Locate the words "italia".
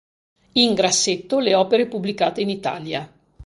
2.49-3.07